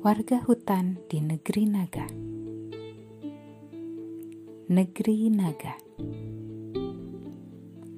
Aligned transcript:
warga 0.00 0.40
hutan 0.48 0.96
di 1.12 1.20
negeri 1.20 1.68
naga. 1.68 2.08
Negeri 4.72 5.28
naga. 5.28 5.76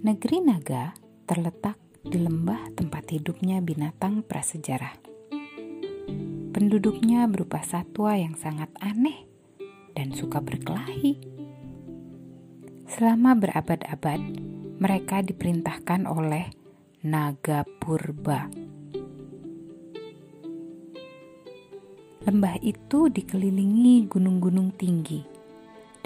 Negeri 0.03 0.39
naga 0.43 0.99
terletak 1.31 1.79
di 2.03 2.19
lembah 2.19 2.75
tempat 2.75 3.07
hidupnya 3.07 3.63
binatang 3.63 4.27
prasejarah. 4.27 4.99
Penduduknya 6.51 7.23
berupa 7.31 7.63
satwa 7.63 8.19
yang 8.19 8.35
sangat 8.35 8.75
aneh 8.83 9.23
dan 9.95 10.11
suka 10.11 10.43
berkelahi. 10.43 11.23
Selama 12.91 13.39
berabad-abad, 13.39 14.19
mereka 14.83 15.23
diperintahkan 15.23 16.11
oleh 16.11 16.51
naga 17.07 17.63
purba 17.79 18.51
Lembah 22.23 22.55
itu 22.63 23.11
dikelilingi 23.11 24.07
gunung-gunung 24.07 24.79
tinggi, 24.79 25.27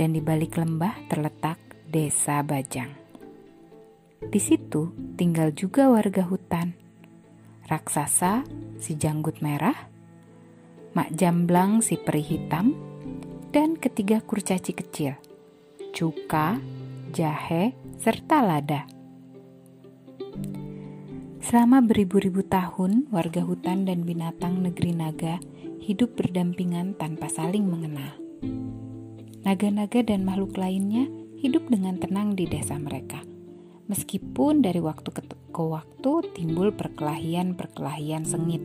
dan 0.00 0.16
di 0.16 0.24
balik 0.24 0.56
lembah 0.56 1.12
terletak 1.12 1.60
Desa 1.84 2.40
Bajang. 2.40 2.88
Di 4.24 4.40
situ 4.40 4.96
tinggal 5.20 5.52
juga 5.52 5.92
warga 5.92 6.24
hutan, 6.24 6.72
raksasa 7.68 8.48
si 8.80 8.96
janggut 8.96 9.44
merah, 9.44 9.76
mak 10.96 11.12
jamblang 11.12 11.84
si 11.84 12.00
peri 12.00 12.24
hitam, 12.24 12.72
dan 13.52 13.76
ketiga 13.76 14.24
kurcaci 14.24 14.72
kecil, 14.72 15.20
cuka, 15.92 16.56
jahe, 17.12 17.76
serta 18.00 18.40
lada. 18.40 18.95
Selama 21.44 21.84
beribu-ribu 21.84 22.40
tahun, 22.48 23.12
warga 23.12 23.44
hutan 23.44 23.84
dan 23.84 24.08
binatang 24.08 24.64
negeri 24.64 24.96
naga 24.96 25.36
hidup 25.84 26.16
berdampingan 26.16 26.96
tanpa 26.96 27.28
saling 27.28 27.68
mengenal. 27.68 28.16
Naga-naga 29.44 30.02
dan 30.02 30.24
makhluk 30.24 30.56
lainnya 30.56 31.06
hidup 31.38 31.68
dengan 31.68 32.00
tenang 32.00 32.34
di 32.34 32.48
desa 32.48 32.80
mereka. 32.80 33.20
Meskipun 33.86 34.64
dari 34.64 34.82
waktu 34.82 35.12
ke, 35.14 35.22
waktu 35.54 36.12
timbul 36.34 36.74
perkelahian-perkelahian 36.74 38.26
sengit. 38.26 38.64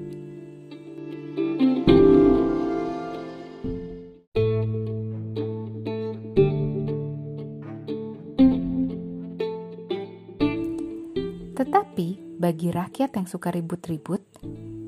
Tetapi 11.53 12.30
bagi 12.41 12.73
rakyat 12.73 13.13
yang 13.21 13.29
suka 13.29 13.53
ribut-ribut, 13.53 14.25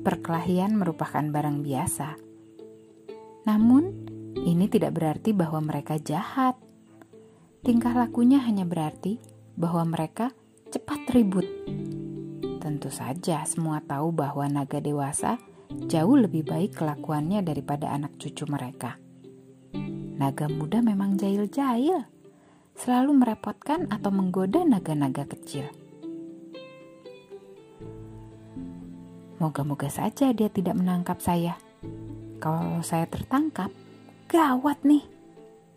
perkelahian 0.02 0.74
merupakan 0.74 1.22
barang 1.22 1.62
biasa. 1.62 2.18
Namun, 3.46 4.10
ini 4.42 4.66
tidak 4.66 4.98
berarti 4.98 5.30
bahwa 5.30 5.62
mereka 5.62 5.94
jahat. 6.02 6.58
Tingkah 7.62 7.94
lakunya 7.94 8.42
hanya 8.42 8.66
berarti 8.66 9.22
bahwa 9.54 9.86
mereka 9.86 10.34
cepat 10.74 11.06
ribut. 11.14 11.46
Tentu 12.58 12.90
saja, 12.90 13.46
semua 13.46 13.78
tahu 13.86 14.10
bahwa 14.10 14.50
naga 14.50 14.82
dewasa 14.82 15.38
jauh 15.86 16.18
lebih 16.18 16.42
baik 16.42 16.74
kelakuannya 16.74 17.46
daripada 17.46 17.94
anak 17.94 18.18
cucu 18.18 18.50
mereka. 18.50 18.98
Naga 20.18 20.50
muda 20.50 20.82
memang 20.82 21.14
jahil-jahil, 21.14 22.02
selalu 22.74 23.14
merepotkan 23.14 23.86
atau 23.94 24.10
menggoda 24.10 24.66
naga-naga 24.66 25.22
kecil. 25.30 25.83
Moga-moga 29.44 29.92
saja 29.92 30.32
dia 30.32 30.48
tidak 30.48 30.72
menangkap 30.72 31.20
saya. 31.20 31.60
Kalau 32.40 32.80
saya 32.80 33.04
tertangkap, 33.04 33.68
gawat 34.24 34.80
nih. 34.88 35.04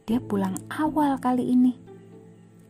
Dia 0.08 0.24
pulang 0.24 0.56
awal 0.72 1.20
kali 1.20 1.52
ini. 1.52 1.76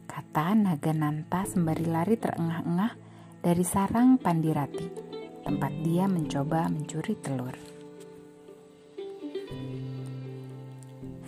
Kata 0.09 0.57
naga 0.57 0.97
nanta 0.97 1.45
sembari 1.45 1.85
lari 1.85 2.17
terengah-engah 2.17 2.97
dari 3.45 3.61
sarang 3.61 4.17
Pandirati, 4.17 4.89
tempat 5.45 5.69
dia 5.85 6.09
mencoba 6.09 6.65
mencuri 6.65 7.13
telur. 7.21 7.53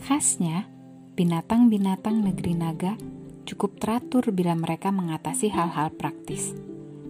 Khasnya, 0.02 0.66
binatang-binatang 1.14 2.26
negeri 2.26 2.58
naga 2.58 2.98
cukup 3.46 3.78
teratur 3.78 4.34
bila 4.34 4.58
mereka 4.58 4.90
mengatasi 4.90 5.54
hal-hal 5.54 5.94
praktis. 5.94 6.58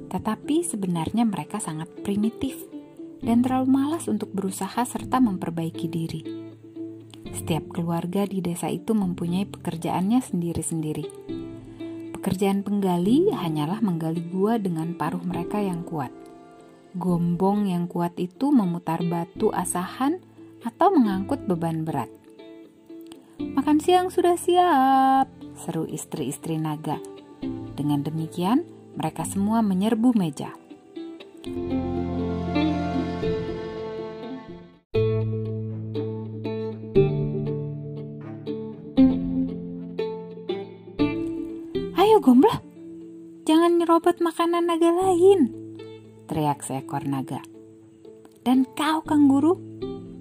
Tetapi 0.09 0.65
sebenarnya 0.65 1.23
mereka 1.23 1.61
sangat 1.61 1.89
primitif 2.01 2.57
dan 3.21 3.45
terlalu 3.45 3.69
malas 3.69 4.09
untuk 4.09 4.33
berusaha 4.33 4.81
serta 4.83 5.21
memperbaiki 5.21 5.87
diri. 5.87 6.21
Setiap 7.29 7.69
keluarga 7.69 8.25
di 8.25 8.41
desa 8.41 8.67
itu 8.73 8.97
mempunyai 8.97 9.45
pekerjaannya 9.45 10.19
sendiri-sendiri. 10.19 11.05
Pekerjaan 12.19 12.65
penggali 12.65 13.31
hanyalah 13.31 13.79
menggali 13.79 14.19
gua 14.27 14.59
dengan 14.59 14.97
paruh 14.97 15.21
mereka 15.23 15.61
yang 15.61 15.85
kuat. 15.87 16.11
Gombong 16.97 17.69
yang 17.69 17.85
kuat 17.85 18.17
itu 18.17 18.49
memutar 18.49 19.05
batu 19.05 19.53
asahan 19.53 20.19
atau 20.65 20.89
mengangkut 20.91 21.45
beban 21.45 21.85
berat. 21.85 22.09
Makan 23.39 23.79
siang 23.79 24.11
sudah 24.11 24.35
siap, 24.35 25.31
seru 25.55 25.87
istri-istri 25.87 26.59
naga. 26.59 26.99
Dengan 27.77 28.03
demikian, 28.03 28.67
mereka 28.95 29.27
semua 29.27 29.59
menyerbu 29.61 30.15
meja. 30.17 30.53
Ayo 41.99 42.17
gomblo, 42.23 42.51
jangan 43.45 43.77
nyerobot 43.77 44.17
makanan 44.23 44.65
naga 44.65 44.89
lain, 44.89 45.53
teriak 46.25 46.63
seekor 46.65 47.05
naga. 47.05 47.43
Dan 48.41 48.65
kau 48.73 49.03
kang 49.05 49.27
guru, 49.27 49.59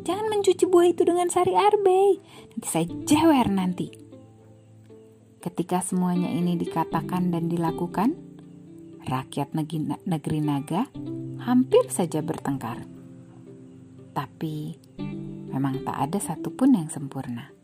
jangan 0.04 0.28
mencuci 0.28 0.68
buah 0.68 0.90
itu 0.90 1.06
dengan 1.06 1.30
sari 1.32 1.56
arbei, 1.56 2.18
nanti 2.52 2.66
saya 2.66 2.86
jewer 3.06 3.48
nanti. 3.48 3.88
Ketika 5.38 5.78
semuanya 5.80 6.28
ini 6.28 6.58
dikatakan 6.58 7.30
dan 7.30 7.46
dilakukan, 7.46 8.27
rakyat 9.08 9.56
negeri 10.04 10.40
naga 10.44 10.84
hampir 11.42 11.88
saja 11.88 12.20
bertengkar. 12.20 12.84
Tapi 14.12 14.76
memang 15.48 15.82
tak 15.82 15.96
ada 15.96 16.18
satupun 16.20 16.76
yang 16.76 16.92
sempurna. 16.92 17.57